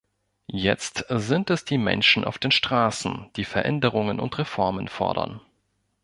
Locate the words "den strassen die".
2.39-3.45